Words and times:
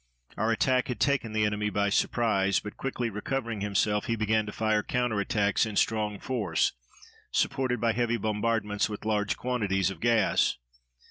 Our 0.35 0.51
attack 0.51 0.87
had 0.87 0.99
taken 0.99 1.31
the 1.31 1.45
enemy 1.45 1.69
by 1.69 1.89
surprise, 1.89 2.59
but, 2.59 2.75
quickly 2.75 3.11
recovering 3.11 3.61
himself, 3.61 4.05
he 4.05 4.15
began 4.15 4.47
to 4.47 4.51
fire 4.51 4.81
counter 4.81 5.19
attacks 5.19 5.63
in 5.63 5.75
strong 5.75 6.17
force, 6.17 6.71
supported 7.29 7.79
by 7.79 7.91
heavy 7.93 8.17
bombardments, 8.17 8.89
with 8.89 9.05
large 9.05 9.37
quantities 9.37 9.91
of 9.91 9.99
gas. 9.99 10.57